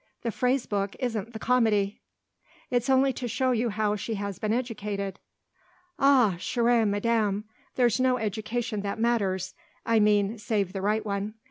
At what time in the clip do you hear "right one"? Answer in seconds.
10.81-11.35